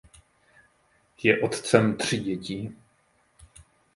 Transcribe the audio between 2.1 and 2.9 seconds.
dětí.